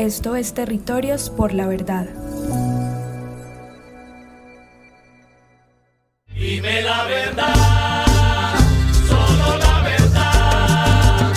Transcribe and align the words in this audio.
Esto 0.00 0.34
es 0.34 0.54
Territorios 0.54 1.28
por 1.28 1.52
la 1.52 1.66
Verdad. 1.66 2.08
Dime 6.34 6.80
la 6.80 7.04
verdad, 7.04 8.56
solo 9.06 9.58
la 9.58 9.82
verdad. 9.82 11.32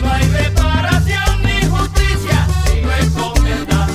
No 0.00 0.08
hay 0.08 0.28
reparación 0.28 1.42
ni 1.42 1.66
justicia 1.66 2.46
si 2.66 2.82
no 2.82 2.92
es 2.92 3.10
con 3.10 3.42
verdad. 3.42 3.88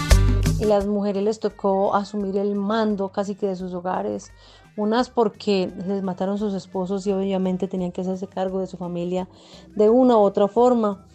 Y 0.60 0.66
las 0.66 0.86
mujeres 0.86 1.24
les 1.24 1.40
tocó 1.40 1.96
asumir 1.96 2.36
el 2.36 2.56
mando 2.56 3.14
casi 3.14 3.36
que 3.36 3.48
de 3.48 3.56
sus 3.56 3.74
hogares. 3.74 4.34
Unas 4.76 5.10
porque 5.10 5.72
les 5.88 6.04
mataron 6.04 6.38
sus 6.38 6.54
esposos 6.54 7.08
y 7.08 7.14
obviamente 7.14 7.70
tenían 7.70 7.94
que 7.94 8.02
hacerse 8.02 8.28
cargo 8.28 8.60
de 8.60 8.68
su 8.68 8.76
familia 8.76 9.30
de 9.78 9.90
una 9.90 10.18
u 10.18 10.20
otra 10.20 10.50
forma. 10.50 11.06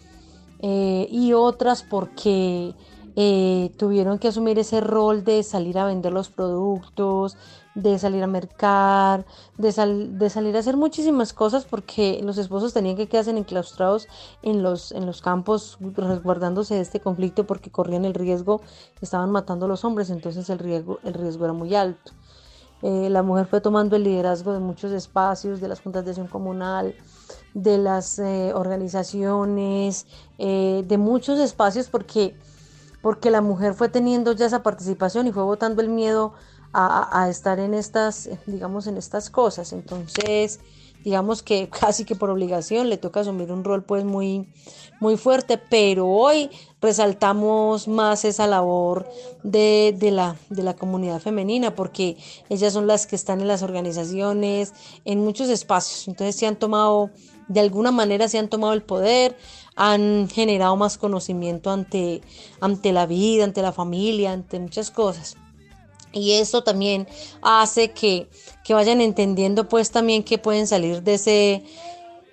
Eh, 0.59 1.07
y 1.11 1.33
otras 1.33 1.83
porque 1.83 2.73
eh, 3.17 3.71
tuvieron 3.77 4.19
que 4.19 4.27
asumir 4.27 4.59
ese 4.59 4.81
rol 4.81 5.23
de 5.23 5.41
salir 5.43 5.77
a 5.77 5.85
vender 5.85 6.11
los 6.11 6.29
productos, 6.29 7.37
de 7.73 7.97
salir 7.97 8.21
a 8.23 8.27
mercar, 8.27 9.25
de, 9.57 9.71
salir 9.71 10.55
a 10.55 10.59
hacer 10.59 10.75
muchísimas 10.75 11.31
cosas 11.31 11.65
porque 11.65 12.19
los 12.23 12.37
esposos 12.37 12.73
tenían 12.73 12.97
que 12.97 13.07
quedarse 13.07 13.31
enclaustrados 13.31 14.07
en 14.41 14.63
los, 14.63 14.91
en 14.91 15.05
los 15.05 15.21
campos 15.21 15.77
resguardándose 15.79 16.75
de 16.75 16.81
este 16.81 16.99
conflicto 16.99 17.45
porque 17.45 17.71
corrían 17.71 18.03
el 18.03 18.13
riesgo, 18.13 18.61
estaban 19.01 19.31
matando 19.31 19.65
a 19.65 19.69
los 19.69 19.85
hombres, 19.85 20.09
entonces 20.09 20.49
el 20.49 20.59
riesgo, 20.59 20.99
el 21.03 21.13
riesgo 21.13 21.45
era 21.45 21.53
muy 21.53 21.73
alto. 21.73 22.11
Eh, 22.81 23.09
la 23.09 23.23
mujer 23.23 23.45
fue 23.45 23.61
tomando 23.61 23.95
el 23.95 24.03
liderazgo 24.03 24.51
de 24.51 24.59
muchos 24.59 24.91
espacios, 24.91 25.61
de 25.61 25.69
las 25.69 25.79
juntas 25.79 26.03
de 26.03 26.11
acción 26.11 26.27
comunal, 26.27 26.93
de 27.53 27.77
las 27.77 28.19
eh, 28.19 28.51
organizaciones, 28.53 30.05
de 30.37 30.97
muchos 30.97 31.39
espacios 31.39 31.87
porque, 31.87 32.35
porque 33.05 33.29
la 33.29 33.41
mujer 33.41 33.75
fue 33.75 33.87
teniendo 33.87 34.31
ya 34.31 34.47
esa 34.47 34.63
participación 34.63 35.27
y 35.27 35.31
fue 35.31 35.43
votando 35.43 35.83
el 35.83 35.89
miedo 35.89 36.33
a, 36.73 37.27
estar 37.29 37.59
en 37.59 37.75
estas, 37.75 38.27
digamos, 38.47 38.87
en 38.87 38.97
estas 38.97 39.29
cosas. 39.29 39.73
Entonces, 39.73 40.59
digamos 41.03 41.43
que 41.43 41.69
casi 41.79 42.03
que 42.03 42.15
por 42.15 42.31
obligación 42.31 42.89
le 42.89 42.97
toca 42.97 43.19
asumir 43.19 43.51
un 43.51 43.63
rol 43.63 43.83
pues 43.83 44.03
muy, 44.05 44.51
muy 44.99 45.17
fuerte, 45.17 45.59
pero 45.59 46.07
hoy 46.07 46.49
resaltamos 46.81 47.87
más 47.87 48.25
esa 48.25 48.47
labor 48.47 49.07
de, 49.43 49.95
la, 50.11 50.35
de 50.49 50.63
la 50.63 50.75
comunidad 50.75 51.19
femenina 51.19 51.75
porque 51.75 52.17
ellas 52.49 52.73
son 52.73 52.87
las 52.87 53.05
que 53.05 53.15
están 53.15 53.39
en 53.39 53.47
las 53.47 53.61
organizaciones, 53.61 54.73
en 55.05 55.19
muchos 55.19 55.49
espacios, 55.49 56.07
entonces 56.07 56.35
se 56.37 56.47
han 56.47 56.55
tomado, 56.55 57.11
de 57.47 57.59
alguna 57.59 57.91
manera 57.91 58.27
se 58.27 58.37
han 58.37 58.49
tomado 58.49 58.73
el 58.73 58.83
poder, 58.83 59.37
han 59.75 60.29
generado 60.29 60.75
más 60.75 60.97
conocimiento 60.97 61.69
ante, 61.69 62.21
ante 62.61 62.91
la 62.91 63.05
vida, 63.05 63.43
ante 63.43 63.61
la 63.61 63.71
familia, 63.71 64.31
ante 64.31 64.59
muchas 64.59 64.91
cosas. 64.91 65.35
Y 66.15 66.31
eso 66.33 66.63
también 66.63 67.07
hace 67.41 67.91
que, 67.91 68.29
vayan 68.69 69.01
entendiendo 69.01 69.67
pues 69.67 69.91
también 69.91 70.23
que 70.23 70.37
pueden 70.37 70.65
salir 70.65 71.03
de 71.03 71.15
ese, 71.15 71.63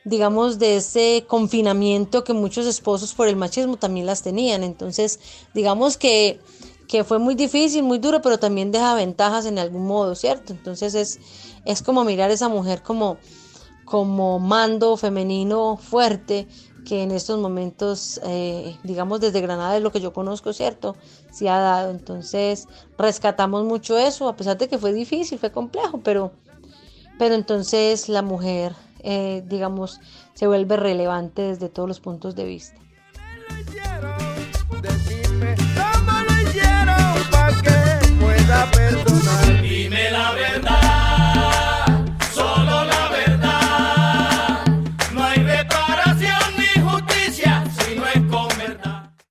digamos, 0.04 0.60
de 0.60 0.76
ese 0.76 1.24
confinamiento 1.26 2.22
que 2.22 2.32
muchos 2.32 2.64
esposos 2.66 3.12
por 3.12 3.26
el 3.26 3.34
machismo 3.34 3.76
también 3.76 4.06
las 4.06 4.22
tenían. 4.22 4.62
Entonces, 4.62 5.18
digamos 5.52 5.96
que, 5.96 6.38
que 6.86 7.02
fue 7.02 7.18
muy 7.18 7.34
difícil, 7.34 7.82
muy 7.82 7.98
duro, 7.98 8.22
pero 8.22 8.38
también 8.38 8.70
deja 8.70 8.94
ventajas 8.94 9.46
en 9.46 9.58
algún 9.58 9.84
modo, 9.84 10.14
¿cierto? 10.14 10.52
Entonces 10.52 10.94
es, 10.94 11.18
es 11.64 11.82
como 11.82 12.04
mirar 12.04 12.30
a 12.30 12.34
esa 12.34 12.48
mujer 12.48 12.84
como, 12.84 13.18
como 13.92 14.38
mando 14.38 14.96
femenino 14.96 15.76
fuerte 15.76 16.48
que 16.86 17.02
en 17.02 17.10
estos 17.10 17.38
momentos, 17.38 18.18
eh, 18.24 18.74
digamos 18.84 19.20
desde 19.20 19.42
Granada 19.42 19.76
es 19.76 19.82
lo 19.82 19.92
que 19.92 20.00
yo 20.00 20.14
conozco, 20.14 20.54
¿cierto? 20.54 20.96
Se 21.30 21.50
ha 21.50 21.58
dado. 21.58 21.90
Entonces 21.90 22.68
rescatamos 22.96 23.66
mucho 23.66 23.98
eso, 23.98 24.30
a 24.30 24.34
pesar 24.34 24.56
de 24.56 24.66
que 24.66 24.78
fue 24.78 24.94
difícil, 24.94 25.38
fue 25.38 25.52
complejo, 25.52 26.00
pero, 26.02 26.32
pero 27.18 27.34
entonces 27.34 28.08
la 28.08 28.22
mujer, 28.22 28.72
eh, 29.00 29.44
digamos, 29.46 30.00
se 30.32 30.46
vuelve 30.46 30.78
relevante 30.78 31.42
desde 31.42 31.68
todos 31.68 31.86
los 31.86 32.00
puntos 32.00 32.34
de 32.34 32.46
vista. 32.46 32.80